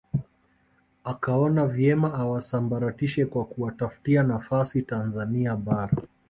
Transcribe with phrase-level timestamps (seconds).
[1.03, 5.95] Akaona vyema awasambaratishe kwa kuwatafutia nafasi Tanzania Bara